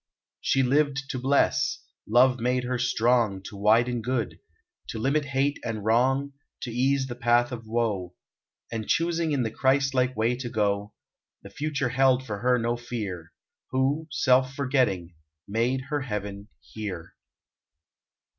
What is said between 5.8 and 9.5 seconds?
wrong. To ease the path of woe; And choosing in